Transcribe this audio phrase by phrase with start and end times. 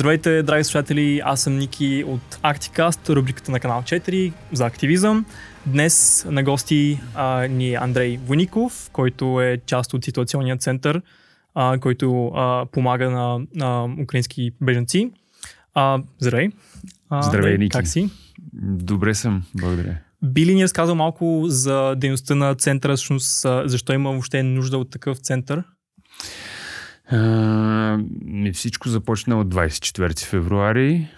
[0.00, 1.20] Здравейте, драги слушатели!
[1.24, 5.24] Аз съм Ники от Arcticast, рубриката на канал 4 за активизъм.
[5.66, 11.02] Днес на гости а, ни е Андрей Войников, който е част от ситуационния център,
[11.54, 15.10] а, който а, помага на, на украински беженци.
[15.74, 16.48] А, здравей!
[17.10, 17.78] А, Здравей, Ники!
[17.78, 18.10] Как си?
[18.62, 19.98] Добре съм, благодаря.
[20.22, 24.90] Би ли ни разказал малко за дейността на центъра, всъщност защо има въобще нужда от
[24.90, 25.62] такъв център?
[27.10, 27.98] А,
[28.52, 31.08] всичко започна от 24 февруари,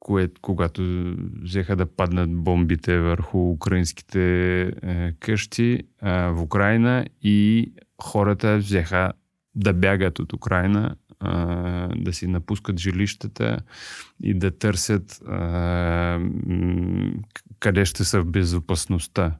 [0.00, 5.82] кое, когато взеха да паднат бомбите върху украинските е, къщи е,
[6.28, 9.12] в Украина и хората взеха
[9.54, 11.26] да бягат от Украина, е,
[11.96, 13.58] да си напускат жилищата
[14.22, 16.18] и да търсят е,
[17.60, 19.38] къде ще са в безопасността.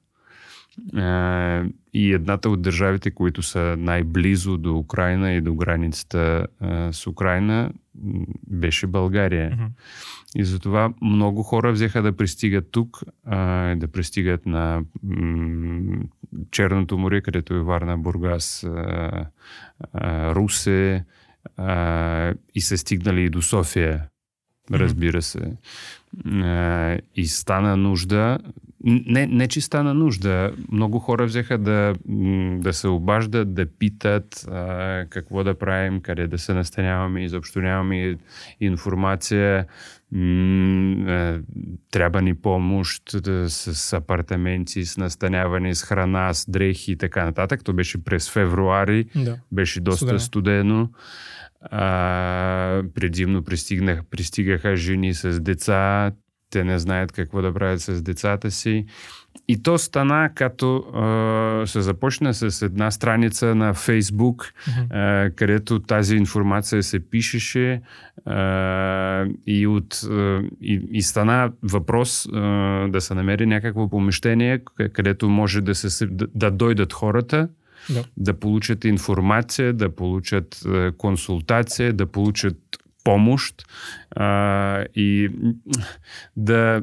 [1.95, 6.47] И едната от държавите, които са най-близо до Украина и до границата
[6.93, 7.71] с Украина,
[8.51, 9.51] беше България.
[9.51, 9.69] Mm-hmm.
[10.37, 13.03] И затова много хора взеха да пристигат тук,
[13.77, 14.83] да пристигат на
[16.51, 18.67] Черното море, където е Варна, Бургас,
[20.05, 21.05] Русе
[22.55, 24.07] и са стигнали и до София,
[24.73, 25.53] разбира се.
[27.17, 28.39] И стана нужда
[28.85, 30.53] не, не, че стана нужда.
[30.73, 31.95] Много хора взеха да,
[32.59, 38.17] да се обаждат, да питат а, какво да правим, къде да се настаняваме, изобщо нямаме
[38.61, 39.67] информация.
[40.13, 41.39] М-
[41.91, 47.65] трябва ни помощ да, с апартаменти, с настаняване, с храна, с дрехи и така нататък.
[47.65, 49.39] То беше през февруари, да.
[49.53, 50.19] беше доста студено.
[50.21, 50.89] студено.
[51.71, 53.43] А, предимно
[54.11, 56.13] пристигаха жени с деца,
[56.55, 58.87] те не знаят какво да правят с децата си.
[59.49, 64.87] И то стана като а, се започна с една страница на Фейсбук, mm-hmm.
[64.91, 67.81] а, където тази информация се пишеше
[68.27, 72.41] а, и, от, а, и, и стана въпрос а,
[72.89, 74.61] да се намери някакво помещение,
[74.93, 77.49] където може да, се, да, да дойдат хората,
[77.91, 78.05] да.
[78.17, 80.63] да получат информация, да получат
[80.99, 82.57] консултация, да получат
[83.05, 83.55] помощ
[84.11, 85.31] а, и
[86.37, 86.83] да,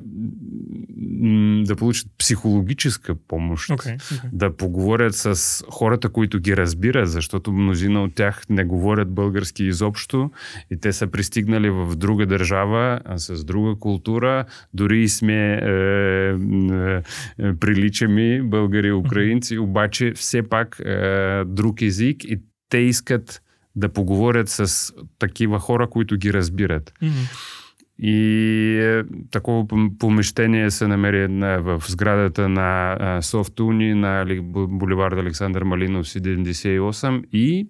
[1.66, 4.30] да получат психологическа помощ, okay, okay.
[4.34, 10.32] да поговорят с хората, които ги разбират, защото мнозина от тях не говорят български изобщо
[10.72, 15.59] и те са пристигнали в друга държава а с друга култура, дори и сме е,
[15.59, 22.40] е, приличами българи и украинци, обаче все пак е, друг език и
[22.70, 23.42] те искат
[23.76, 26.94] да поговорят с такива хора, които ги разбират.
[27.02, 27.58] Mm-hmm.
[28.04, 29.66] И е, такова
[30.00, 37.70] помещение се намери на, в сградата на Софтуни на буливард Александър Малинов 78 и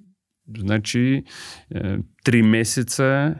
[0.57, 1.23] значи
[1.75, 3.35] е, три месеца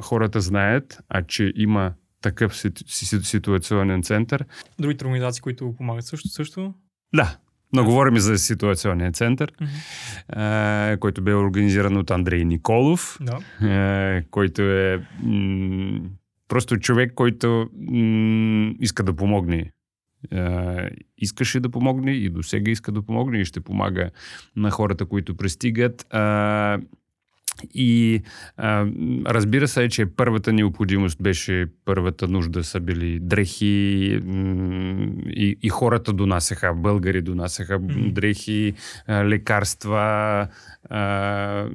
[0.00, 2.62] хората знаят, а че има такъв
[3.22, 4.44] ситуационен център.
[4.78, 6.74] Другите организации, които помагат също, също?
[7.14, 7.36] Да,
[7.74, 10.98] но говорим за ситуационния център, mm-hmm.
[10.98, 14.24] който бе организиран от Андрей Николов, no.
[14.30, 16.00] който е м-
[16.48, 19.70] просто човек, който м- иска да помогне.
[21.18, 24.10] искаше да помогне и до сега иска да помогне и ще помага
[24.56, 26.06] на хората, които пристигат.
[27.74, 28.22] И
[28.56, 28.86] а,
[29.26, 33.66] разбира се, че първата необходимост беше, първата нужда са били дрехи
[35.26, 37.78] и, и хората донасяха, българи донасяха
[38.12, 38.72] дрехи,
[39.08, 40.48] лекарства,
[40.90, 41.68] а,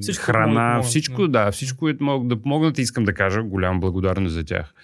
[0.00, 4.44] всичко храна, всичко, да, всичко, което могат да помогнат, искам да кажа голяма благодарност за
[4.44, 4.74] тях.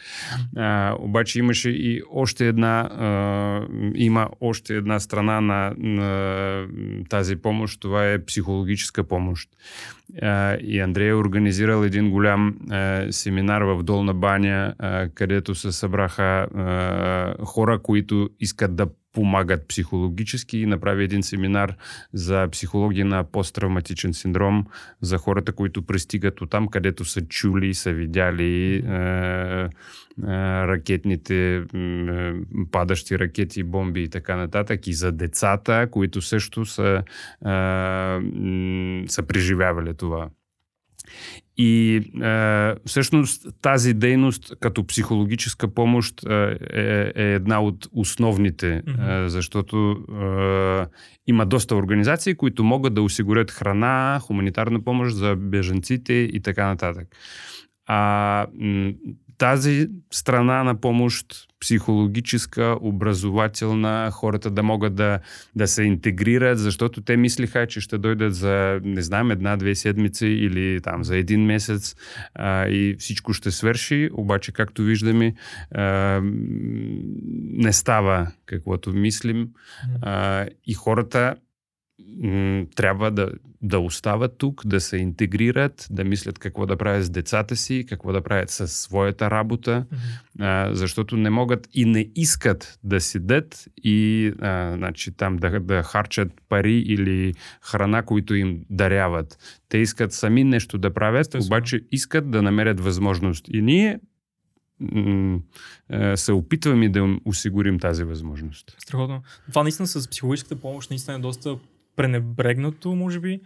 [0.57, 6.67] А, обаче имаше и още една, а, има още една страна на, на
[7.09, 9.30] тази помощ, това е психологическа помощ.
[10.23, 12.57] А, и Андрей е организирал един голям
[13.11, 14.75] семинар в Долна баня,
[15.15, 16.47] където се събраха
[17.45, 21.75] хора, които искат да помагат психологически и направи един семинар
[22.13, 24.67] за психология на посттравматичен синдром
[25.01, 29.69] за хората, които пристигат от там, където са чули, са видяли е, е,
[30.67, 31.63] ракетните, е,
[32.73, 34.87] падащи ракети, бомби и така нататък.
[34.87, 37.03] И за децата, които също са,
[37.43, 37.51] е,
[39.09, 40.29] са преживявали това.
[41.57, 49.27] И е, всъщност тази дейност като психологическа помощ е, е, е една от основните, mm-hmm.
[49.27, 50.87] е, защото е,
[51.27, 57.09] има доста организации, които могат да осигурят храна, хуманитарна помощ за беженците и така нататък.
[57.87, 58.47] А
[59.41, 61.27] тази страна на помощ,
[61.61, 65.19] психологическа, образователна, хората да могат да,
[65.57, 70.81] да се интегрират, защото те мислиха, че ще дойдат за, не знам, една-две седмици или
[70.81, 71.97] там за един месец
[72.35, 75.35] а, и всичко ще свърши, обаче, както виждаме,
[75.75, 75.85] а,
[77.53, 79.49] не става каквото мислим.
[80.03, 81.35] А, и хората
[82.77, 83.31] трябва да,
[83.63, 88.13] да остават тук, да се интегрират, да мислят какво да правят с децата си, какво
[88.13, 90.69] да правят със своята работа, mm-hmm.
[90.69, 95.83] а, защото не могат и не искат да седят и а, значи, там да, да
[95.83, 99.39] харчат пари или храна, които им даряват.
[99.69, 101.47] Те искат сами нещо да правят, Естествено.
[101.47, 103.49] обаче искат да намерят възможност.
[103.53, 103.99] И ние
[106.15, 108.77] се опитваме да им осигурим тази възможност.
[108.79, 109.23] Страхотно.
[109.49, 111.57] Това наистина с психологическата помощ наистина е доста
[112.01, 113.41] пренебрегнато, може би,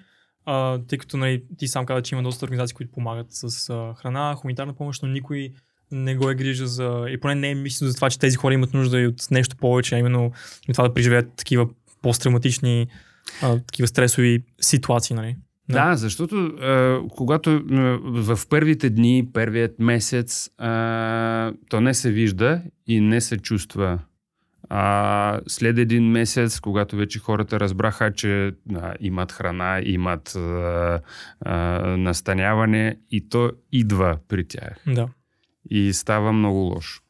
[0.47, 3.95] а, тъй като нали, ти сам каза, че има доста организации, които помагат с а,
[3.95, 5.53] храна, хуманитарна помощ, но никой
[5.93, 7.05] не го е грижа за...
[7.09, 9.56] И поне не е мислено за това, че тези хора имат нужда и от нещо
[9.56, 10.33] повече, а именно
[10.73, 11.69] това да преживеят такива
[12.03, 12.87] посттравматични,
[13.43, 15.37] а, такива стресови ситуации, нали?
[15.69, 17.62] Да, да защото а, когато
[18.03, 23.99] в първите дни, първият месец, а, то не се вижда и не се чувства
[24.76, 31.00] а, след един месец, когато вече хората разбраха, че а, имат храна, имат а,
[31.41, 31.55] а,
[31.97, 34.76] настаняване и то идва при тях.
[34.87, 35.09] Да.
[35.71, 37.00] И става много лошо.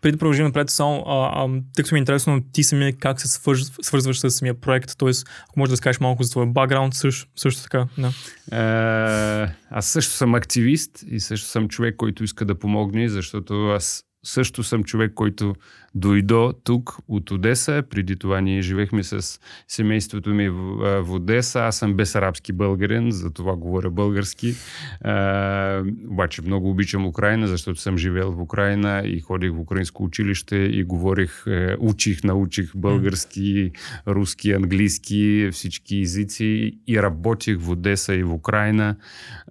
[0.00, 3.20] Преди да продължим напред, само, а, а, тъй като ми е интересно, ти самия как
[3.20, 5.10] се свърз, свързваш с самия проект, т.е.
[5.48, 7.86] ако можеш да скажеш малко за твоя бакграунд, също, също така.
[7.98, 8.12] Да.
[8.52, 14.04] Е, аз също съм активист и също съм човек, който иска да помогне, защото аз
[14.24, 15.54] също съм човек, който
[15.94, 17.82] дойдо тук от Одеса.
[17.90, 21.60] Преди това ние живехме с семейството ми в, в Одеса.
[21.60, 24.54] Аз съм безарабски българин, за това говоря български.
[25.00, 30.56] А, обаче много обичам Украина, защото съм живел в Украина и ходих в украинско училище
[30.56, 33.70] и говорих, е, учих, научих български,
[34.06, 38.96] руски, английски, всички езици и работих в Одеса и в Украина.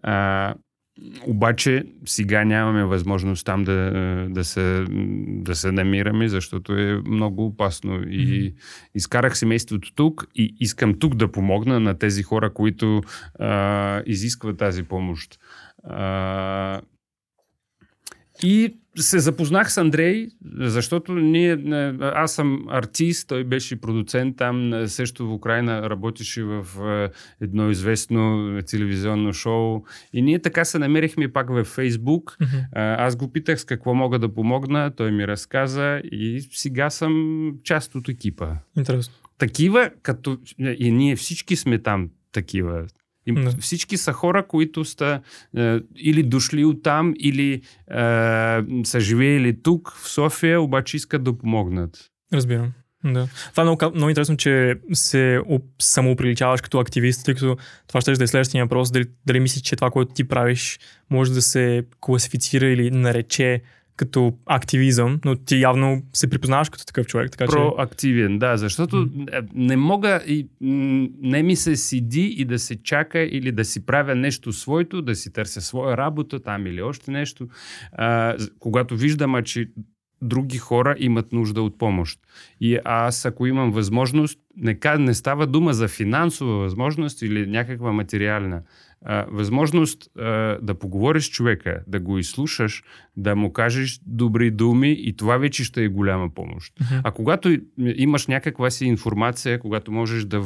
[0.03, 0.53] А,
[1.27, 3.91] обаче сега нямаме възможност там да,
[4.29, 4.85] да, се,
[5.27, 8.03] да се намираме, защото е много опасно.
[8.09, 8.53] И
[8.95, 13.01] изкарах семейството тук и искам тук да помогна на тези хора, които
[13.39, 15.39] а, изискват тази помощ.
[15.83, 16.81] А,
[18.43, 21.57] и се запознах с Андрей, защото ние,
[22.01, 26.65] аз съм артист, той беше продуцент там, също в Украина работеше в
[27.41, 32.37] едно известно телевизионно шоу и ние така се намерихме пак във Фейсбук.
[32.41, 32.95] Mm-hmm.
[32.99, 37.95] Аз го питах с какво мога да помогна, той ми разказа и сега съм част
[37.95, 38.55] от екипа.
[38.77, 39.13] Интересно.
[39.37, 42.85] Такива, като и ние всички сме там такива.
[43.25, 43.51] И не.
[43.59, 45.21] Всички са хора, които са
[45.57, 47.61] е, или дошли от там, или е,
[48.83, 52.09] са живеели тук, в София, обаче искат да помогнат.
[52.33, 52.71] Разбирам.
[53.03, 53.27] Да.
[53.51, 55.41] Това е много, много интересно, че се
[55.81, 57.57] самооприличаваш като активист, тъй като
[57.87, 60.79] това ще да е следващия въпрос, дали, дали мислиш, че това, което ти правиш,
[61.09, 63.61] може да се класифицира или нарече
[63.99, 67.31] като активизъм, но ти явно се припознаваш като такъв човек.
[67.31, 69.47] Така, Проактивен, да, защото mm.
[69.53, 70.47] не мога и
[71.21, 75.15] не ми се седи и да се чака или да си правя нещо своето, да
[75.15, 77.47] си търся своя работа там или още нещо.
[77.91, 79.69] А, когато виждам, че
[80.21, 82.19] други хора имат нужда от помощ.
[82.61, 88.61] И аз, ако имам възможност, не, не става дума за финансова възможност или някаква материална
[89.05, 90.23] а, възможност а,
[90.61, 92.83] да поговориш с човека, да го изслушаш,
[93.17, 96.73] да му кажеш добри думи и това вече ще е голяма помощ.
[96.79, 97.01] Uh-huh.
[97.03, 100.43] А когато имаш някаква си информация, когато можеш да,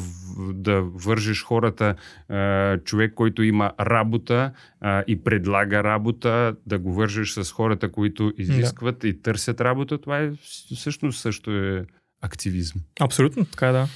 [0.54, 1.96] да вържеш хората,
[2.30, 8.34] а, човек, който има работа а, и предлага работа, да го вържеш с хората, които
[8.38, 9.08] изискват yeah.
[9.08, 10.32] и търсят работа, това е
[10.76, 11.86] всъщност също е
[12.22, 12.82] активизъм.
[13.00, 13.88] Абсолютно, така е, да.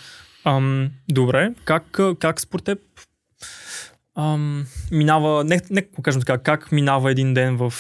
[0.46, 2.80] Ам, добре, как, как според теб
[4.18, 7.74] ам, минава, не, не кажем така, как минава един ден в,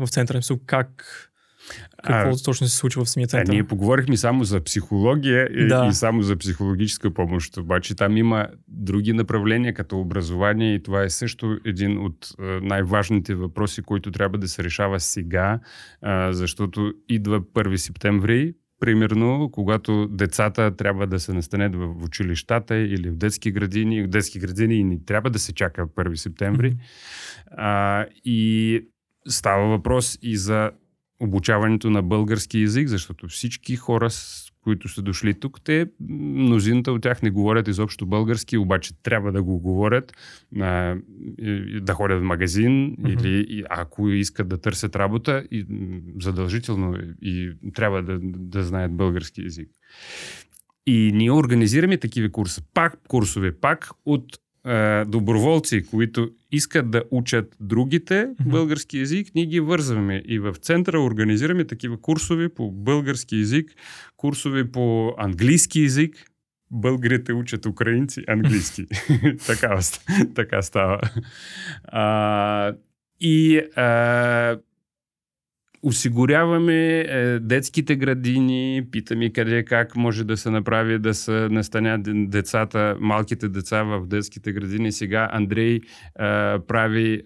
[0.00, 1.22] в центъра, как
[2.02, 3.52] какво а, точно се случва в самия център?
[3.52, 5.86] А, ние поговорихме само за психология и, да.
[5.90, 11.10] и само за психологическа помощ, обаче там има други направления, като образование и това е
[11.10, 12.28] също един от
[12.62, 15.60] най-важните въпроси, които трябва да се решава сега,
[16.02, 18.54] а, защото идва 1 септември,
[18.86, 24.38] примерно, когато децата трябва да се настанят в училищата или в детски градини, в детски
[24.38, 26.72] градини не трябва да се чака 1 септември.
[26.72, 26.78] Mm-hmm.
[27.50, 28.80] А, и
[29.28, 30.70] става въпрос и за
[31.20, 34.10] обучаването на български язик, защото всички хора,
[34.66, 39.42] които са дошли тук, те, мнозината от тях не говорят изобщо български, обаче трябва да
[39.42, 40.12] го говорят,
[40.60, 40.96] а,
[41.80, 43.22] да ходят в магазин mm-hmm.
[43.22, 45.66] или ако искат да търсят работа, и,
[46.20, 49.68] задължително и трябва да, да знаят български язик.
[50.86, 54.24] И ние организираме такива курса, пак курсове, пак от
[54.66, 58.50] е, доброволци, които искат да учат другите mm-hmm.
[58.50, 60.22] български язик, ние ги вързваме.
[60.24, 63.70] И в центъра организираме такива курсове по български язик,
[64.16, 66.30] курсове по английски язик.
[66.70, 68.86] Българите учат украинци английски.
[69.46, 69.78] така,
[70.34, 71.00] така става.
[71.84, 72.72] А,
[73.20, 74.58] и а,
[75.82, 82.96] осигуряваме е, детските градини, питаме къде как може да се направи да се настанят децата,
[83.00, 84.92] малките деца в детските градини.
[84.92, 85.80] Сега Андрей е,
[86.58, 87.22] прави е,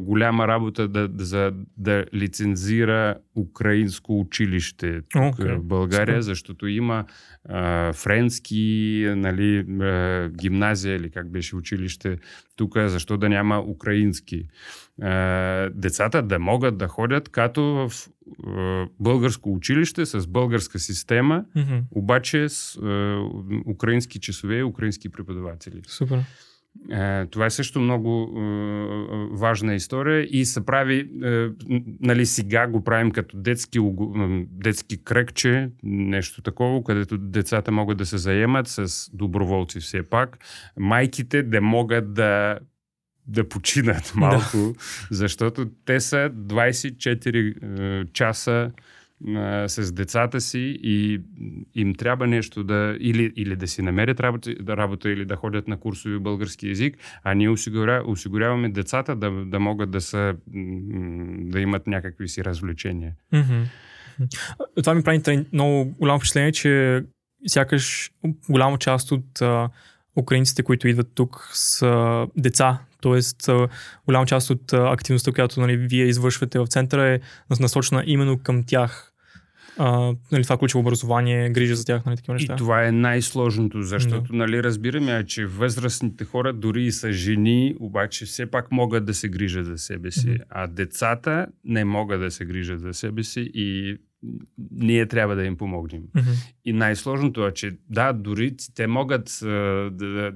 [0.00, 5.56] голяма работа да, за да лицензира украинско училище тук okay.
[5.56, 7.04] в България, защото има
[7.50, 12.18] е, френски, нали, е, гимназия или как беше училище
[12.56, 14.46] тук, защо да няма украински.
[15.02, 21.82] Е, децата да могат да ходят като в е, българско училище с българска система, mm-hmm.
[21.90, 23.16] обаче с е,
[23.70, 25.80] украински часове и украински преподаватели.
[25.86, 26.24] Супер.
[27.30, 31.48] Това е също много е, важна история и се прави, е,
[32.00, 33.78] нали сега го правим като детски,
[34.50, 40.38] детски кръгче, нещо такова, където децата могат да се заемат с доброволци все пак.
[40.78, 42.58] Майките да могат да
[43.26, 44.74] да починат малко, да.
[45.10, 48.70] защото те са 24 е, часа
[49.28, 51.20] е, с децата си и
[51.74, 55.68] им трябва нещо да или, или да си намерят работа, да работа или да ходят
[55.68, 60.34] на курсови български язик, а ние осигуря, осигуряваме децата да, да могат да, са,
[61.38, 63.12] да имат някакви си развлечения.
[63.32, 63.64] Mm-hmm.
[64.76, 67.04] Това ми прави много голямо впечатление, че
[67.46, 68.10] сякаш
[68.50, 69.68] голяма част от а,
[70.16, 72.78] украинците, които идват тук, са деца.
[73.00, 73.50] Тоест,
[74.06, 77.20] голяма част от активността, която нали, вие извършвате в центъра е
[77.60, 79.10] насочена именно към тях.
[79.78, 82.54] А, нали, това ключово образование, грижа за тях, нали, такива неща.
[82.54, 84.36] И това е най-сложното, защото, да.
[84.36, 89.28] нали, разбираме, че възрастните хора, дори и са жени, обаче все пак могат да се
[89.28, 90.42] грижат за себе си, mm-hmm.
[90.50, 93.96] а децата не могат да се грижат за себе си и
[94.70, 96.02] ние трябва да им помогнем.
[96.02, 96.54] Mm-hmm.
[96.64, 99.46] И най-сложното е, че да, дори те могат а,
[99.92, 100.32] да,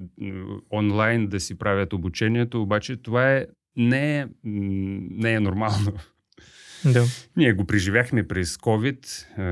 [0.73, 5.92] онлайн да си правят обучението, обаче това е, не, е, не е нормално.
[6.85, 7.04] Да.
[7.37, 9.42] Ние го преживяхме през COVID, а,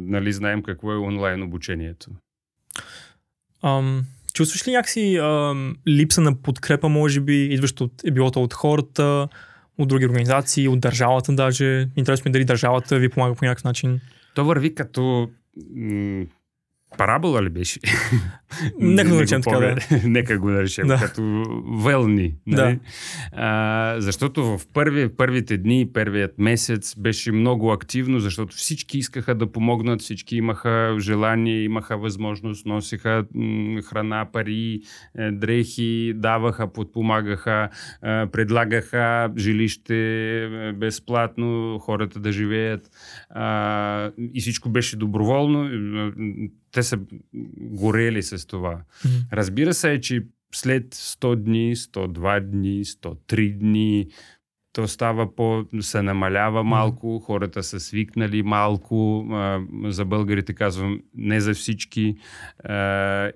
[0.00, 2.10] нали знаем какво е онлайн обучението.
[3.62, 4.02] Um,
[4.34, 9.28] чувстваш ли някакси um, липса на подкрепа, може би, идващо от, е било от хората,
[9.82, 11.88] от други организации, от държавата даже.
[11.96, 14.00] Интересно ми дали държавата ви помага по някакъв начин.
[14.34, 15.28] То върви като
[16.98, 17.80] парабола ли беше?
[18.80, 19.76] Нека го наречем така, да.
[20.04, 20.96] Нека го наречем, да.
[20.96, 22.34] като вълни.
[22.46, 22.74] Нали?
[22.74, 22.78] Да.
[23.32, 29.52] А, защото в първи, първите дни, първият месец беше много активно, защото всички искаха да
[29.52, 33.24] помогнат, всички имаха желание, имаха възможност, носиха
[33.84, 34.80] храна, пари,
[35.18, 37.68] е, дрехи, даваха, подпомагаха,
[38.04, 39.96] е, предлагаха жилище
[40.44, 42.90] е, безплатно, хората да живеят.
[43.30, 45.68] А, и всичко беше доброволно
[46.72, 46.98] те са
[47.56, 48.82] горели с това.
[49.32, 54.08] Разбира се, че след 100 дни, 102 дни, 103 дни,
[54.72, 55.64] то става по...
[55.80, 59.26] се намалява малко, хората са свикнали малко,
[59.84, 62.16] за българите казвам, не за всички.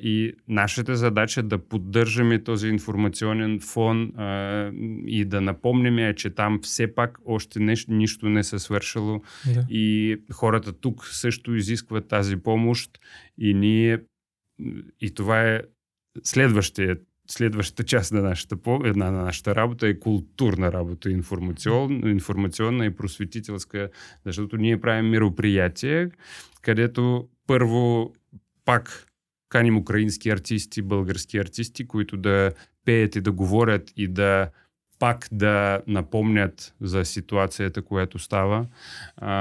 [0.01, 4.13] И нашата задача е да поддържаме този информационен фон
[5.07, 9.21] и да напомняме, че там все пак още нещо, нищо не се свършило.
[9.47, 9.69] Yeah.
[9.69, 12.99] И хората тук също изискват тази помощ
[13.39, 13.99] и ние
[15.01, 15.61] и това е
[16.25, 16.97] следващия
[17.29, 23.89] следващата част на нашата, на нашата работа е културна работа, информацион, информационна и просветителска,
[24.25, 26.11] защото ние правим мероприятия,
[26.63, 28.13] където първо
[28.65, 29.07] пак
[29.49, 32.53] каним украински артисти, български артисти, които да
[32.85, 34.51] пеят и да говорят и да
[34.99, 38.67] пак да напомнят за ситуацията, която става
[39.17, 39.33] а,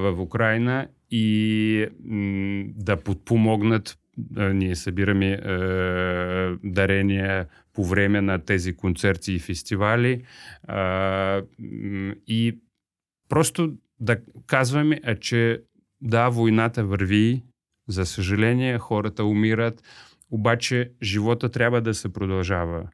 [0.00, 3.98] в Украина и м- да подпомогнат
[4.36, 5.38] ние събираме е,
[6.64, 10.22] дарения по време на тези концерти и фестивали е,
[12.26, 12.58] и
[13.28, 15.60] просто да казваме, че
[16.00, 17.42] да, войната върви,
[17.88, 19.82] за съжаление, хората умират,
[20.30, 22.88] обаче живота трябва да се продължава.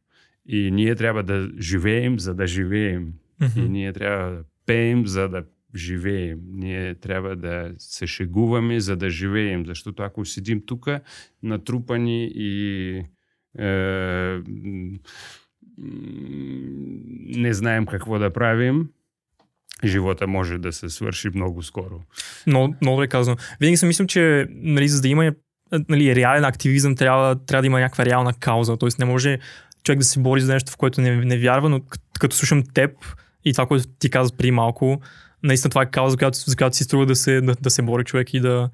[0.46, 3.12] И ние трябва да живеем, за да живеем.
[3.40, 3.66] Mm-hmm.
[3.66, 5.44] И ние трябва да пеем, за да
[5.74, 6.38] живеем.
[6.52, 9.66] Ние трябва да се шегуваме, за да живеем.
[9.66, 10.88] Защото ако седим тук,
[11.42, 12.88] натрупани и
[13.58, 14.40] е,
[17.26, 18.88] не знаем какво да правим,
[19.84, 22.00] живота може да се свърши много скоро.
[22.46, 23.36] Много, много добре казано.
[23.60, 25.32] Винаги съм мислил, че нали, за да има
[25.88, 28.76] нали, реален активизъм, трябва, трябва да има някаква реална кауза.
[28.76, 29.38] Тоест не може
[29.82, 32.62] човек да се бори за нещо, в което не, не вярва, но като, като слушам
[32.74, 32.90] теб
[33.44, 35.00] и това, което ти каза преди малко,
[35.42, 37.82] наистина това е кауза, за която, за която си струва да се, да, да се
[37.82, 38.70] бори човек и да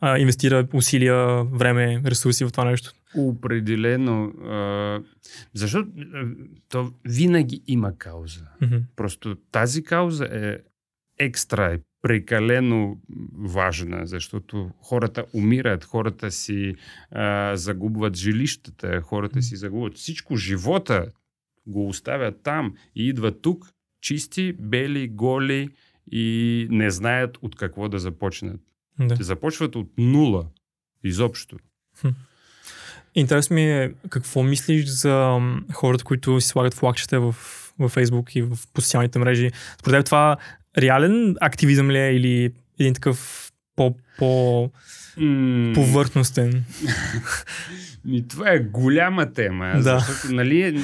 [0.00, 2.92] а, инвестира усилия, време, ресурси в това нещо.
[3.16, 4.24] Определено.
[4.24, 5.00] А,
[5.54, 5.90] защото
[6.68, 8.40] то винаги има кауза.
[8.62, 8.82] Mm-hmm.
[8.96, 10.58] Просто тази кауза е
[11.18, 13.00] екстра, е прекалено
[13.38, 16.74] важна, защото хората умират, хората си
[17.10, 21.06] а, загубват жилищата, хората си загубват всичко, живота
[21.66, 23.70] го оставят там и идват тук,
[24.00, 25.68] чисти, бели, голи
[26.12, 28.60] и не знаят от какво да започнат.
[29.00, 29.16] Да.
[29.20, 30.46] Започват от нула,
[31.04, 31.56] изобщо.
[33.14, 35.38] Интересно ми е какво мислиш за
[35.72, 37.32] хората, които си слагат флагчета в,
[37.78, 39.50] в Facebook и в социалните мрежи.
[39.80, 40.36] Според теб това
[40.78, 44.70] реален активизъм ли е или един такъв по, по
[45.16, 46.64] М, повърхностен?
[48.08, 49.98] И това е голяма тема, Да.
[49.98, 50.74] защото, нали, е,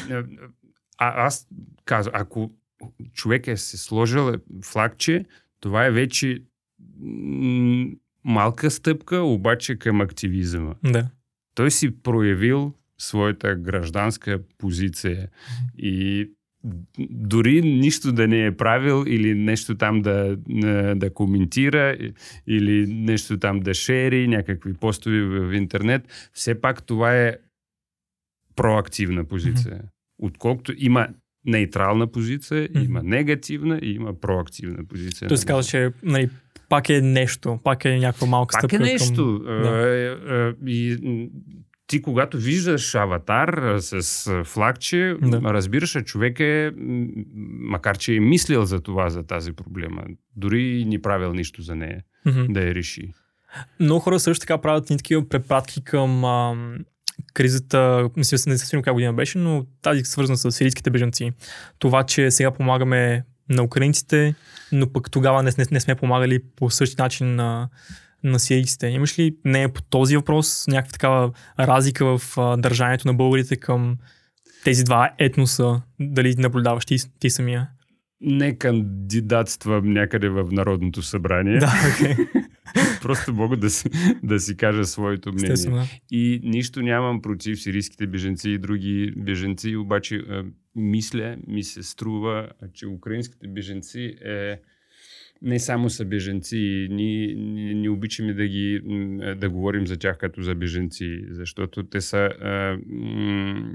[0.99, 1.47] а, аз
[1.85, 2.51] казвам, ако
[3.13, 4.33] човек е се сложил
[4.65, 5.25] флагче,
[5.61, 6.43] това е вече
[8.25, 10.75] малка стъпка, обаче към активизъма.
[10.85, 11.09] Да.
[11.55, 15.29] Той си проявил своята гражданска позиция
[15.79, 16.31] и
[16.99, 21.97] дори нищо да не е правил или нещо там да, да, да коментира
[22.47, 27.37] или нещо там да шери, някакви постове в, в интернет, все пак това е
[28.57, 29.77] проактивна позиция.
[29.77, 29.89] Mm-hmm.
[30.19, 31.09] Отколкото има
[31.45, 32.85] нейтрална позиция, Мгм.
[32.85, 35.29] има негативна и има проактивна позиция.
[35.29, 36.31] Той се казва, че нали,
[36.69, 38.85] пак е нещо, пак е някаква малка Пак е стъпка.
[38.85, 39.43] нещо.
[39.47, 39.63] Към...
[39.63, 40.55] Да.
[40.67, 41.27] И м,
[41.87, 44.03] ти когато виждаш аватар с
[44.45, 45.41] флагче, Да.
[45.45, 46.73] разбираш, човек е,
[47.61, 50.03] макар че е мислил за това, за тази проблема,
[50.37, 52.45] дори и не правил нищо за нея, Мгм.
[52.49, 53.13] да я реши.
[53.81, 56.77] Много хора също така правят ни такива препратки към ам,
[57.35, 61.33] кризата, не си не съвсем коя година беше, но тази свързана с сирийските бежанци.
[61.79, 64.35] Това, че сега помагаме на украинците,
[64.73, 67.69] но пък тогава не, не, не сме помагали по същия начин на,
[68.25, 68.87] на сирийците.
[68.87, 73.97] Имаш ли не по този въпрос някаква такава разлика в а, държанието на българите към
[74.65, 77.69] тези два етноса, дали наблюдаваш ти, ти самия?
[78.21, 81.59] Не кандидатствам някъде в Народното събрание.
[81.59, 82.17] Да, окей.
[83.03, 83.89] Просто мога да си,
[84.23, 85.53] да си кажа своето мнение.
[85.53, 85.77] Естествено.
[85.77, 86.17] да.
[86.17, 90.45] И нищо нямам против сирийските беженци и други беженци, обаче а,
[90.77, 94.61] мисля, ми се струва, че украинските беженци е
[95.43, 98.81] не само са беженци, ние, ние, ние обичаме да ги
[99.37, 103.75] да говорим за тях като за беженци, защото те са а, м,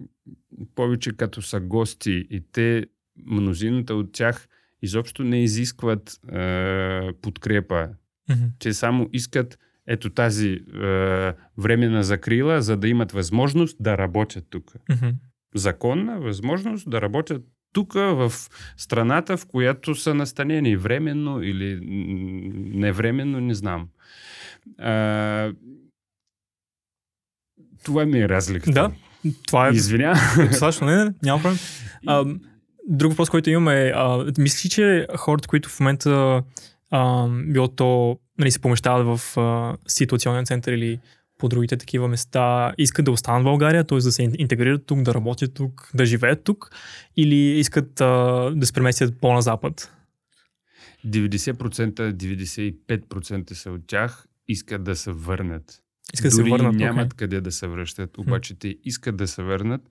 [0.76, 2.86] повече като са гости и те,
[3.26, 4.47] мнозината от тях
[4.82, 7.89] изобщо не изискват а, подкрепа.
[8.29, 8.43] Мгм.
[8.59, 10.59] Те само искат ето тази е,
[11.57, 14.73] временна закрила, за да имат възможност да работят тук.
[14.89, 15.09] Мгм.
[15.55, 18.31] Законна възможност да работят тук в
[18.77, 21.79] страната, в която са настанени временно или
[22.73, 23.87] невременно, не знам.
[24.77, 25.51] А,
[27.83, 28.71] това ми е разликата.
[28.71, 28.91] Да,
[29.47, 30.19] това е Извинявам.
[30.49, 30.87] достатъчно.
[30.87, 31.59] Не, не, няма проблем.
[32.05, 32.25] А,
[32.87, 36.43] друг въпрос, който имаме е, а, мислиш ли, че хората, които в момента
[36.91, 41.00] а, било то, нали, се помещават в а, ситуационен център или
[41.38, 43.97] по другите такива места, искат да останат в България, т.е.
[43.97, 46.71] да се интегрират тук, да работят тук, да живеят тук,
[47.17, 48.06] или искат а,
[48.56, 49.93] да се преместят по-на запад?
[51.06, 55.82] 90%, 95% са от тях искат да се върнат.
[56.13, 56.76] Искат да се Дори върнат.
[56.76, 57.17] нямат окей.
[57.17, 59.82] къде да се връщат, обаче те искат да се върнат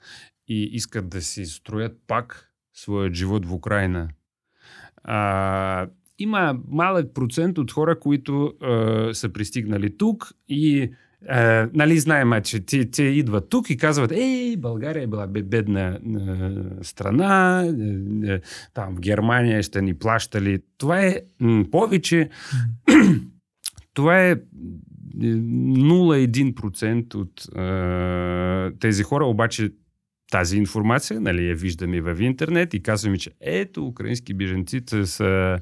[0.48, 4.08] и искат да си строят пак своят живот в Украина.
[5.04, 5.86] А,
[6.18, 10.90] има малък процент от хора, които а, са пристигнали тук и
[11.28, 15.42] а, нали знаем, че те, те идват тук и казват, ей, България е била бе-
[15.42, 16.50] бедна а,
[16.84, 17.66] страна, а,
[18.32, 18.40] а,
[18.74, 20.58] там в Германия ще ни плащали.
[20.78, 22.28] Това е м, повече,
[23.94, 24.36] това е
[25.16, 29.70] 0,1% от а, тези хора, обаче
[30.30, 35.58] тази информация, нали, я виждаме в интернет и казваме, че ето, украински беженци са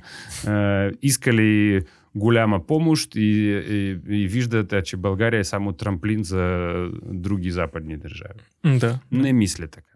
[0.46, 1.83] а, искали
[2.14, 6.74] голяма помощ и, и, и виждат, а, че България е само трамплин за
[7.05, 8.40] други западни държави.
[8.79, 8.98] Да.
[9.12, 9.90] Не мисля така.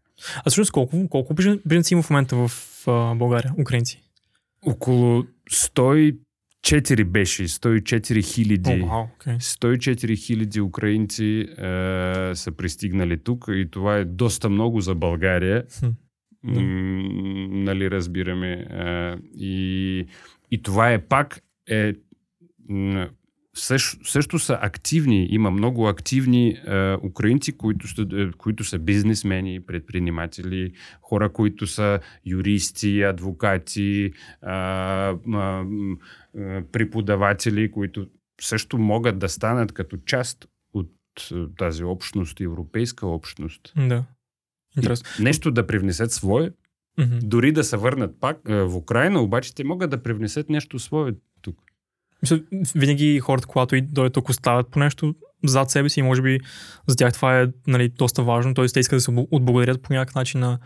[0.45, 2.51] А всъщност колко, колко бежен- беженци има в момента в
[2.87, 4.03] а, България, украинци?
[4.67, 6.19] Около 150
[6.69, 8.71] 104 беше, 104 хиляди.
[8.71, 9.37] Oh, wow, okay.
[9.37, 15.65] 104 хиляди украинци е, са пристигнали тук и това е доста много за България.
[15.83, 16.61] Да.
[16.61, 17.09] М,
[17.51, 18.53] нали, разбираме.
[18.53, 20.07] Е, и,
[20.51, 21.95] и това е пак е,
[23.59, 29.61] също, също са активни, има много активни е, украинци, които са, е, които са бизнесмени,
[29.61, 34.51] предприниматели, хора, които са юристи, адвокати, е,
[36.35, 38.07] е, преподаватели, които
[38.41, 40.93] също могат да станат като част от
[41.33, 43.73] е, тази общност, европейска общност.
[43.77, 44.05] Да.
[44.77, 45.25] Интересно.
[45.25, 46.51] Нещо да привнесат свое,
[46.99, 47.19] Мгм.
[47.23, 51.13] дори да се върнат пак е, в Украина, обаче те могат да привнесат нещо свое
[51.43, 51.68] тук.
[52.23, 52.41] Мисля,
[52.75, 56.41] винаги хората, когато и дойдат тук, оставят по нещо зад себе си може би
[56.87, 58.55] за тях това е нали, доста важно.
[58.55, 58.67] Т.е.
[58.67, 60.59] те искат да се отблагодарят по някакъв начин на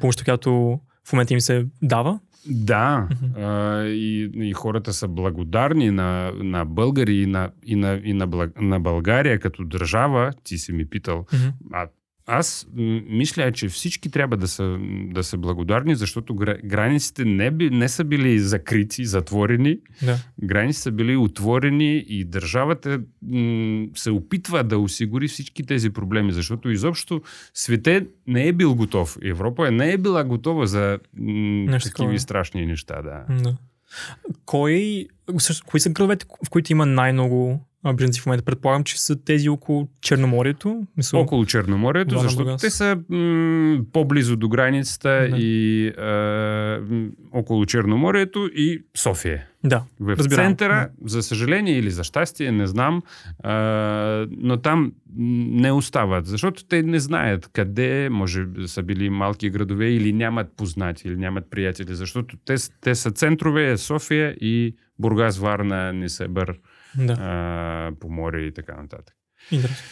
[0.00, 2.20] помощта, която в момента им се дава.
[2.46, 8.12] Да, а, и, и хората са благодарни на, на българи и, на, и, на, и
[8.12, 10.32] на, на България като държава.
[10.44, 11.24] Ти си ми питал.
[11.32, 11.48] Мгм.
[11.72, 11.86] А,
[12.30, 12.66] аз
[13.08, 14.78] мисля, че всички трябва да са,
[15.12, 19.78] да са благодарни, защото гра- границите не, би, не са били закрити, затворени.
[20.02, 20.18] Да.
[20.44, 26.70] Границите са били отворени и държавата м, се опитва да осигури всички тези проблеми, защото
[26.70, 27.22] изобщо
[27.54, 29.18] свете не е бил готов.
[29.22, 31.32] Европа не е била готова за м,
[31.70, 33.02] Нещо такива страшни неща.
[33.02, 33.24] Да.
[33.42, 33.56] да.
[34.44, 35.06] Кой,
[35.66, 38.44] кои са градовете, в които има най-много бежанци в момента?
[38.44, 40.86] Предполагам, че са тези около Черноморието.
[40.96, 42.60] Мисъл, Около Черноморието, защото Бургас.
[42.60, 45.36] те са м, по-близо до границата Да.
[45.36, 46.02] и а,
[46.82, 49.44] м, около Черноморието и София.
[49.64, 49.84] Да.
[50.00, 50.44] В Разбирам.
[50.44, 53.02] центъра, за съжаление или за щастие, не знам,
[53.40, 53.52] а,
[54.30, 60.12] но там не остават, защото те не знаят къде, може са били малки градове или
[60.12, 66.54] нямат познати, или нямат приятели, защото те, те са центрове, София и Бургас, Варна, Несебър,
[66.98, 67.12] Да.
[67.12, 69.14] а, Поморие и така нататък.
[69.50, 69.86] Интересно.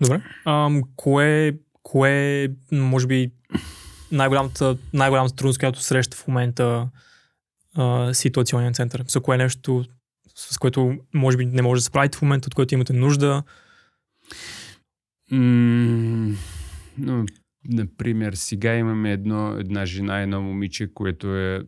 [0.00, 0.22] Добре.
[0.44, 3.30] Ам, кое, кое може би,
[4.12, 6.88] най-голямата, най-голямата трудност, която среща в момента
[7.74, 9.04] а, ситуационен център?
[9.08, 9.84] За кое е нещо,
[10.34, 13.42] с което може би не може да се правите в момента, от което имате нужда?
[15.30, 16.36] М,
[16.98, 17.24] но,
[17.64, 21.62] например, сега имаме едно, една жена, едно момиче, което е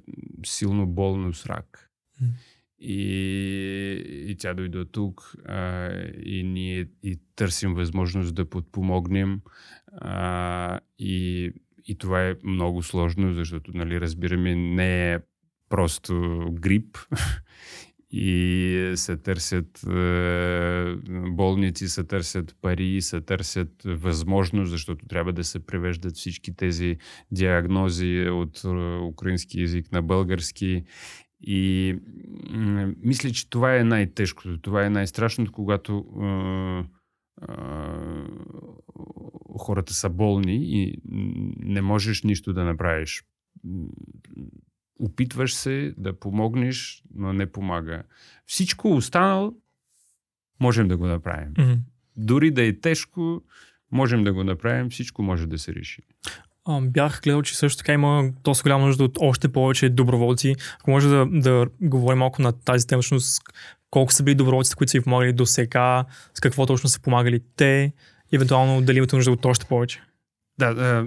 [0.46, 1.90] силно болно с рак.
[2.20, 2.29] М.
[2.81, 5.91] И, и тя дойде тук а,
[6.25, 9.41] и ние и търсим възможност да подпомогнем.
[9.93, 11.51] А, и,
[11.87, 15.19] и това е много сложно, защото, нали, разбираме, не е
[15.69, 16.99] просто грип.
[18.11, 20.95] И се търсят е,
[21.31, 26.97] болници, се търсят пари, се търсят възможност, защото трябва да се превеждат всички тези
[27.31, 28.64] диагнози от
[29.09, 30.85] украински язик на български.
[31.40, 31.94] И
[32.51, 36.27] м, мисля, че това е най-тежкото, това е най-страшното, когато е,
[37.42, 37.55] е,
[39.59, 40.94] хората са болни и
[41.57, 43.24] не можеш нищо да направиш.
[45.01, 48.03] Опитваш се да помогнеш, но не помага.
[48.46, 49.55] Всичко останало
[50.61, 51.53] можем да го направим.
[51.59, 51.74] Мгм.
[52.16, 53.42] Дори да е тежко,
[53.92, 56.03] можем да го направим, всичко може да се реши.
[56.83, 60.54] Бях гледал, че също така има доста голяма нужда от още повече доброволци.
[60.81, 63.42] Ако може да, да говорим малко на тази тема, всъщност,
[63.90, 66.04] колко са били доброволците, които са ви помагали до сега,
[66.35, 67.92] с какво точно са помагали те,
[68.33, 70.02] евентуално дали имате нужда от още повече.
[70.59, 71.07] Да,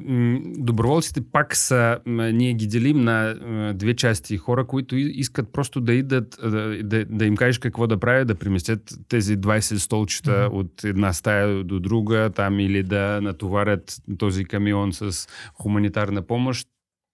[0.58, 3.36] доброволците пак са, ние ги делим на
[3.74, 4.38] две части.
[4.38, 6.38] Хора, които искат просто да идат,
[6.84, 10.58] да, да, им кажеш какво да правят, да преместят тези 20 столчета Мгм.
[10.58, 16.68] от една стая до друга, там или да натоварят този камион с хуманитарна помощ.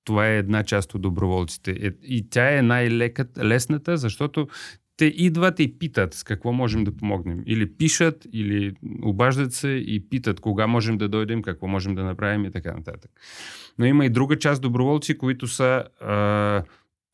[0.06, 1.72] Това е една част от доброволците.
[1.72, 4.48] Е, И тя е най-лесната, защото
[4.98, 7.44] те идват и питат с какво можем да помогнем.
[7.46, 12.46] Или пишат, или обаждат се и питат кога можем да дойдем, какво можем да направим
[12.46, 13.12] и така нататък.
[13.80, 16.64] Но има и друга част доброволци, които са, а,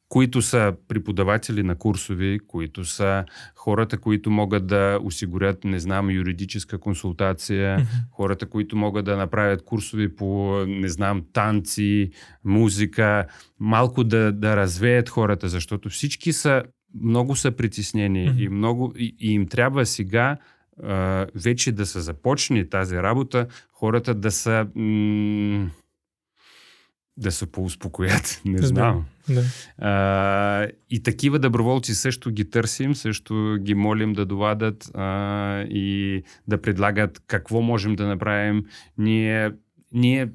[0.09, 6.77] които са преподаватели на курсови, които са хората, които могат да осигурят, не знам, юридическа
[6.77, 12.11] консултация, хората, които могат да направят курсови по, не знам, танци,
[12.43, 13.25] музика,
[13.59, 16.63] малко да, да развеят хората, защото всички са,
[17.01, 18.39] много са притеснени Мгм.
[18.39, 20.37] и, много, и, и им трябва сега
[20.83, 25.69] а, вече да се започне тази работа, хората да са м-
[27.17, 29.05] да се поуспокоят, не знам.
[29.29, 29.43] Да.
[29.77, 36.61] А, и такива доброволци също ги търсим, също ги молим да довадат а, и да
[36.61, 38.65] предлагат какво можем да направим.
[38.97, 39.51] Ние,
[39.91, 40.29] ние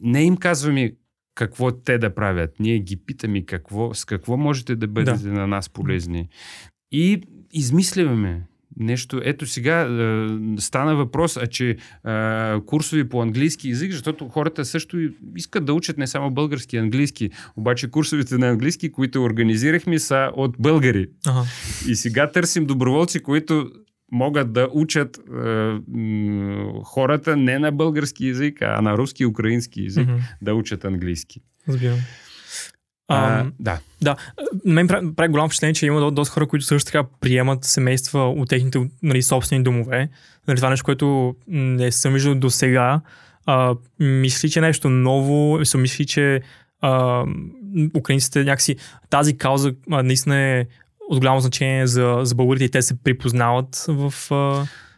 [0.00, 0.92] не им казваме
[1.38, 2.60] какво те да правят.
[2.60, 5.32] Ние ги питаме какво, с какво можете да бъдете да.
[5.32, 6.28] на нас полезни.
[6.92, 7.20] И
[7.52, 8.42] измисляме
[8.78, 9.20] нещо.
[9.24, 10.26] Ето сега е,
[10.60, 11.76] стана въпрос, а че е,
[12.66, 14.96] курсови по английски язик, защото хората също
[15.36, 17.30] искат да учат не само български, английски.
[17.56, 21.06] Обаче курсовите на английски, които организирахме, са от българи.
[21.26, 21.42] Ага.
[21.88, 23.70] И сега търсим доброволци, които
[24.12, 25.78] могат да учат е,
[26.84, 30.20] хората не на български язик, а на руски и украински язик mm-hmm.
[30.42, 31.40] да учат английски.
[31.68, 31.98] Разбирам.
[33.08, 33.78] А, а, да.
[34.02, 34.16] Да.
[34.64, 38.30] Мен прави, прави голямо впечатление, че има до, доста хора, които също така приемат семейства
[38.30, 40.08] от техните нали, собствени домове.
[40.48, 43.00] Нали, това е нещо, което не съм виждал до сега.
[44.00, 46.40] Мисли, че е нещо ново, мисли, че
[46.80, 47.24] а,
[47.94, 48.76] украинците някакси
[49.10, 50.66] тази кауза а, наистина е
[51.08, 54.12] от голямо значение за, за българите и те се припознават в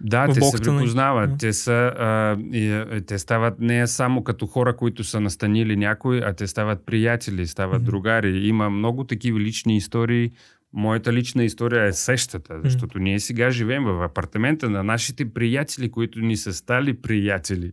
[0.01, 1.31] Да, в те се припознават.
[1.39, 6.33] Те, са, а, и, те стават не само като хора, които са настанили някой, а
[6.33, 7.85] те стават приятели, стават mm-hmm.
[7.85, 8.47] другари.
[8.47, 10.31] Има много такива лични истории.
[10.73, 13.03] Моята лична история е същата, защото mm-hmm.
[13.03, 17.73] ние сега живеем в апартамента на нашите приятели, които ни са стали приятели.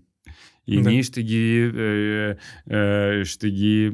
[0.68, 0.90] И да.
[0.90, 2.36] ние ще ги, е,
[2.78, 3.92] е, ще ги е,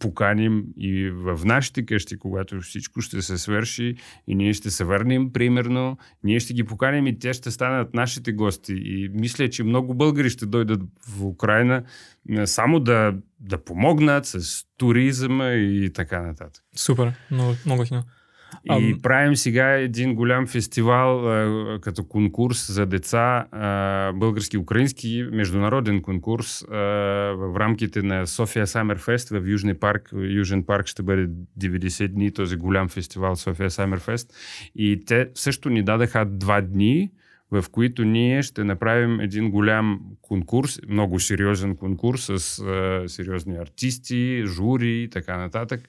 [0.00, 3.94] поканим и в нашите къщи, когато всичко ще се свърши
[4.26, 8.32] и ние ще се върнем, примерно, ние ще ги поканим и те ще станат нашите
[8.32, 8.72] гости.
[8.72, 11.82] И мисля, че много българи ще дойдат в Украина
[12.44, 16.64] само да, да помогнат с туризма и така нататък.
[16.76, 18.02] Супер, много, много хино.
[18.64, 19.02] И а...
[19.02, 26.62] правим сега един голям фестивал а, като конкурс за деца, а, български украински международен курс
[26.62, 26.76] а,
[27.36, 30.10] в рамките на София Самерфест в Южния парк.
[30.12, 31.28] Южен парк ще бъде
[31.60, 34.34] 90 дни, този голям фестивал София Самерфест.
[34.74, 37.10] И те също ни дадаха два дни,
[37.50, 44.42] в които ние ще направим един голям конкурс, много сериозен конкурс с а, сериозни артисти,
[44.46, 45.80] жури и така нататък,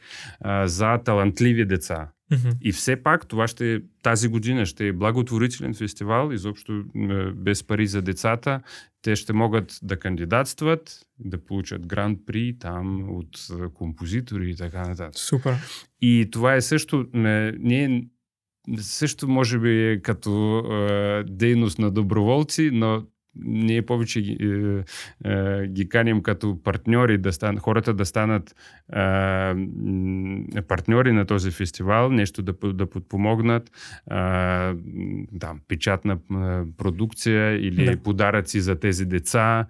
[0.42, 2.08] а, за талантливи деца.
[2.32, 2.58] Mm-hmm.
[2.62, 6.84] И все пак това ще тази година ще е благотворителен фестивал, изобщо
[7.36, 8.62] без пари за децата.
[9.02, 15.20] Те ще могат да кандидатстват, да получат гранд при там от композитори и така нататък.
[15.20, 15.56] Супер.
[16.02, 18.08] И това е също, не, ние
[18.78, 23.04] също може би е като е, дейност на доброволци, но
[23.36, 24.84] ние повече ги, е,
[25.30, 28.56] е, ги каним като партньори, да стан, хората да станат
[28.94, 34.16] е, партньори на този фестивал, нещо да, да подпомогнат, е,
[35.32, 36.18] да, печатна
[36.78, 37.98] продукция или да.
[37.98, 39.60] подаръци за тези деца.
[39.60, 39.66] Е,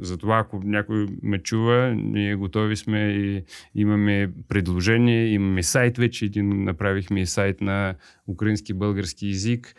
[0.00, 6.64] затова, ако някой ме чува, ние готови сме и имаме предложение, имаме сайт вече, един
[6.64, 7.94] направихме сайт на
[8.26, 9.74] украински български язик,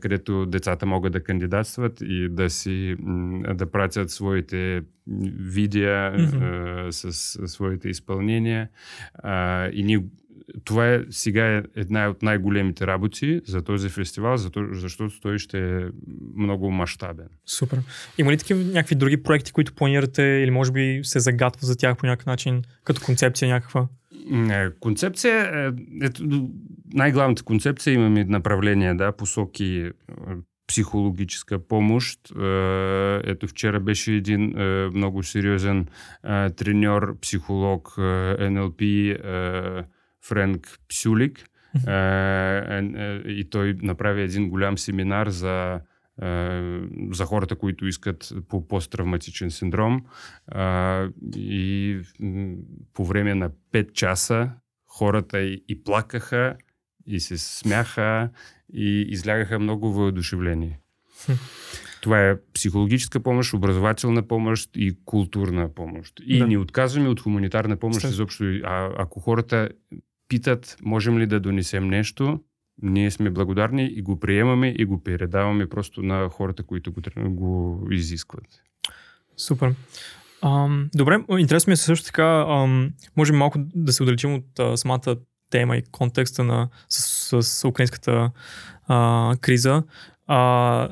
[0.00, 2.96] където децата могат да кандидатстват и да си
[3.54, 4.82] да пратят своите
[5.38, 6.90] видеа mm-hmm.
[6.90, 7.12] с,
[7.48, 8.68] своите изпълнения.
[9.72, 10.04] И ние
[10.64, 14.36] това е сега е една от най-големите работи за този фестивал,
[14.72, 15.80] защото той ще е
[16.36, 17.28] много мащабен.
[17.46, 17.78] Супер.
[18.18, 21.96] Има ли такива някакви други проекти, които планирате или може би се загатва за тях
[21.96, 23.88] по някакъв начин, като концепция някаква?
[24.80, 25.70] Концепция, е,
[26.02, 26.48] ето,
[26.94, 29.92] най-главната концепция имаме направление, да, посоки е,
[30.66, 32.20] психологическа помощ.
[32.30, 34.54] Е, ето вчера беше един
[34.94, 35.86] много сериозен
[36.56, 37.94] треньор, психолог,
[38.40, 38.82] НЛП,
[40.24, 41.44] Френк Псюлик.
[43.26, 45.80] И той направи един голям семинар за
[47.10, 50.04] за хората, които искат по посттравматичен синдром.
[51.36, 51.98] И
[52.94, 54.50] по време на 5 часа
[54.86, 56.56] хората и плакаха,
[57.06, 58.30] и се смяха,
[58.72, 60.80] и излягаха много въодушевление.
[62.00, 66.20] Това е психологическа помощ, образователна помощ и културна помощ.
[66.26, 66.46] И да.
[66.46, 68.44] ни отказваме от хуманитарна помощ изобщо.
[68.44, 69.68] А, ако хората
[70.28, 72.40] питат, можем ли да донесем нещо,
[72.82, 77.86] ние сме благодарни и го приемаме и го передаваме просто на хората, които го, го
[77.90, 78.62] изискват.
[79.36, 79.74] Супер.
[80.42, 84.76] Ам, добре, интересно ми е също така, ам, може малко да се отдалечим от а,
[84.76, 85.16] самата
[85.50, 88.30] тема и контекста на, с, с, с украинската
[88.86, 89.82] а, криза.
[90.26, 90.88] А,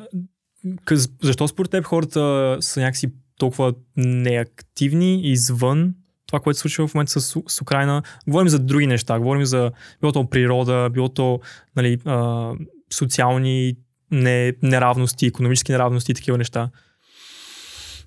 [0.84, 5.94] къс, защо според теб хората са някакси толкова неактивни извън
[6.26, 8.02] това, което се случва в момента с, с Украина.
[8.28, 9.18] Говорим за други неща.
[9.18, 11.40] Говорим за било то природа, било то
[11.76, 12.52] нали, а,
[12.92, 13.76] социални
[14.10, 16.70] не, неравности, економически неравности и такива неща.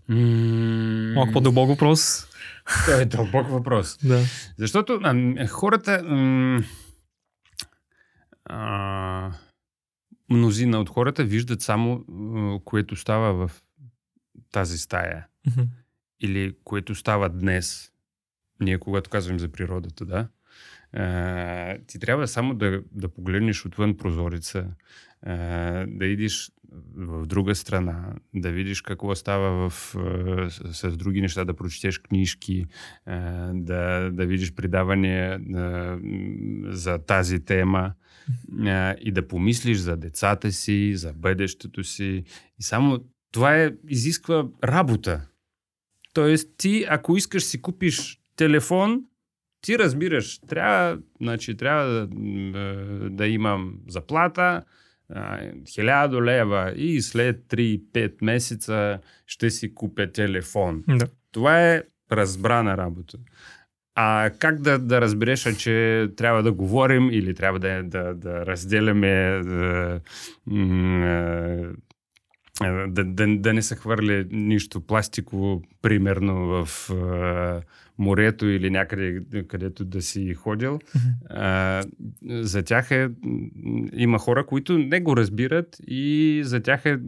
[0.09, 1.13] Mm.
[1.13, 2.27] Малко по-дълбок въпрос.
[2.85, 3.97] Това е дълбок въпрос.
[4.03, 4.21] да.
[4.57, 6.03] Защото а, хората...
[6.03, 6.63] М-
[8.45, 9.31] а,
[10.31, 12.03] мнозина от хората виждат само
[12.65, 13.61] което става в
[14.51, 15.25] тази стая.
[15.47, 15.61] Мгм.
[16.21, 17.88] или което става днес,
[18.59, 20.27] ние когато казваме за природата, да,
[20.93, 24.65] а, ти трябва само да, да погледнеш отвън прозореца,
[25.21, 25.33] а,
[25.87, 26.51] да идиш
[26.95, 29.95] в друга страна, да видиш какво става в,
[30.49, 32.65] с, с други неща, да прочетеш книжки,
[33.53, 35.41] да, да видиш предавания
[36.65, 37.93] за тази тема
[39.01, 42.23] и да помислиш за децата си, за бъдещето си.
[42.59, 42.99] И само
[43.31, 45.27] това е, изисква работа.
[46.13, 49.01] Тоест, ти, ако искаш си купиш телефон,
[49.61, 54.63] ти разбираш, трябва, значи, трябва да, м, да имам заплата,
[55.13, 60.83] а, 1000 лева и след 3-5 месеца ще си купя телефон.
[60.87, 61.07] Да.
[61.31, 63.17] Това е разбрана работа.
[63.95, 69.41] А как да, да разбереш, че трябва да говорим или трябва да, да, да разделяме
[69.43, 69.99] да,
[70.47, 71.73] м,
[72.61, 76.89] а, да, да, да не се хвърли нищо пластиково, примерно в
[77.99, 80.79] морето или някъде, където да си ходил.
[81.29, 81.83] А,
[82.29, 83.09] за тях е,
[83.93, 86.99] има хора, които не го разбират и за тях е,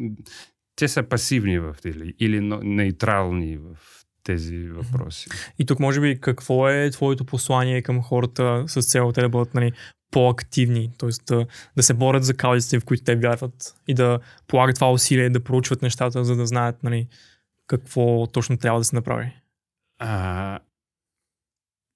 [0.76, 3.78] те са пасивни в или, или неутрални в
[4.24, 5.30] тези въпроси.
[5.60, 9.54] И тук, може би, какво е твоето послание към хората с цел те да бъдат
[9.54, 9.72] нали,
[10.12, 11.10] по-активни, т.е.
[11.28, 11.46] Да,
[11.78, 15.44] да се борят за каузите, в които те вярват и да полагат това усилие, да
[15.44, 17.08] проучват нещата, за да знаят нали,
[17.68, 19.32] какво точно трябва да се направи.
[20.00, 20.60] А,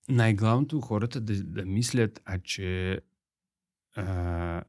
[0.10, 3.00] най-главното хората да, да мислят, а че
[3.96, 4.63] а,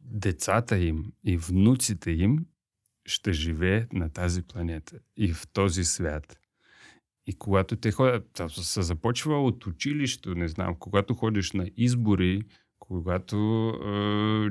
[0.00, 2.46] децата им и внуците им
[3.06, 6.38] ще живеят на тази планета и в този свят.
[7.26, 12.42] И когато те ходят, се започва от училището, не знам, когато ходиш на избори,
[12.78, 13.36] когато
[13.84, 14.50] е,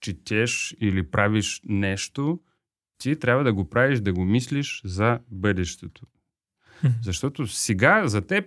[0.00, 2.40] четеш или правиш нещо,
[2.98, 6.06] ти трябва да го правиш, да го мислиш за бъдещето.
[7.02, 8.46] Защото сега за теб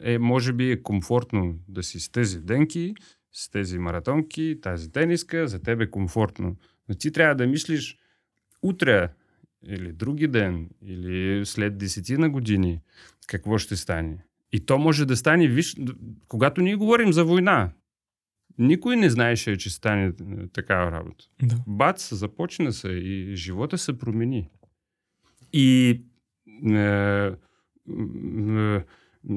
[0.00, 2.94] е, може би е комфортно да си с тези денки,
[3.32, 6.56] с тези маратонки, тази тениска, за теб е комфортно.
[6.88, 7.98] Но ти трябва да мислиш
[8.62, 9.08] утре
[9.66, 12.80] или други ден, или след десетина години,
[13.26, 14.24] какво ще стане.
[14.52, 15.76] И то може да стане, виж,
[16.28, 17.72] когато ние говорим за война,
[18.58, 20.12] никой не знаеше, че стане е,
[20.52, 21.24] такава работа.
[21.42, 21.56] Да.
[21.66, 24.50] Бац, започна се и живота се промени.
[25.52, 26.00] И
[26.66, 27.30] е,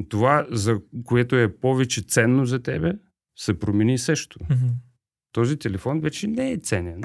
[0.09, 2.93] това, за което е повече ценно за тебе,
[3.35, 4.39] се промени също.
[4.49, 4.65] Мгм.
[5.31, 7.01] Този телефон вече не е ценен,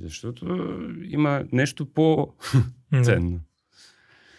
[0.00, 0.46] защото
[1.02, 3.40] има нещо по-ценно.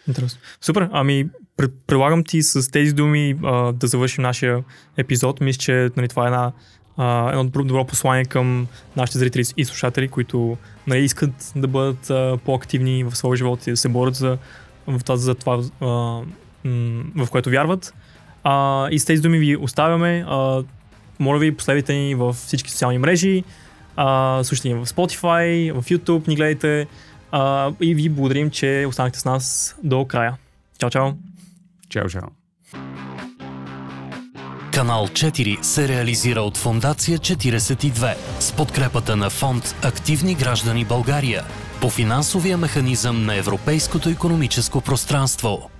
[0.08, 0.40] Интересно.
[0.60, 0.88] Супер.
[0.92, 4.64] Ами, пред- предлагам ти с тези думи а, да завършим нашия
[4.96, 5.40] епизод.
[5.40, 6.52] Мисля, че нали, това е една,
[6.96, 12.10] а, едно добро, добро послание към нашите зрители и слушатели, които нали, искат да бъдат
[12.10, 14.38] а, по-активни в своя живот и да се борят за,
[14.86, 15.86] в тази, за това, а,
[17.16, 17.94] в което вярват.
[18.44, 20.24] А, и с тези думи ви оставяме.
[20.28, 20.62] А,
[21.18, 23.44] моля ви, последвайте ни във всички социални мрежи.
[23.96, 26.86] А, слушайте ни в Spotify, в YouTube, ни гледайте.
[27.32, 30.36] А, и ви благодарим, че останахте с нас до края.
[30.78, 31.12] Чао, чао!
[31.88, 32.28] Чао, чао.
[34.72, 41.44] Канал 4 се реализира от Фондация 42 с подкрепата на фонд Активни граждани България
[41.80, 45.70] по финансовия механизъм на Европейското економическо пространство.